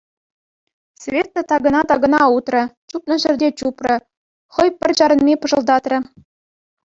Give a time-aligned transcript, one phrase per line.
[1.03, 2.63] Света такӑна-такӑна утрӗ,
[2.93, 3.95] чупнӑ ҫӗрте чупрӗ,
[4.57, 5.99] хӑй пӗр чарӑнми пӑшӑлтатрӗ.